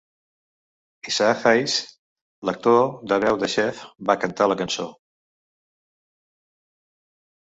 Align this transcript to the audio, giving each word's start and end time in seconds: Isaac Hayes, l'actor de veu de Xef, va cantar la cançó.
Isaac 1.11 1.43
Hayes, 1.49 1.75
l'actor 2.49 2.81
de 3.11 3.21
veu 3.25 3.39
de 3.43 3.51
Xef, 3.57 3.83
va 4.11 4.17
cantar 4.27 4.49
la 4.53 4.59
cançó. 4.63 4.89